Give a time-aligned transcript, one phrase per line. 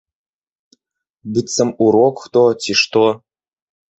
[1.35, 3.05] Быццам урок хто, ці што.